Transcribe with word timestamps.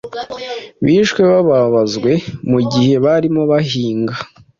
bishwe 0.85 1.21
babazwe 1.31 2.11
mu 2.51 2.59
gihe 2.71 2.93
barimo 3.05 3.41
bahinga". 3.51 4.15